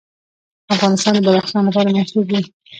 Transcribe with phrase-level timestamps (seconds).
[0.75, 2.41] افغانستان د بدخشان لپاره مشهور دی.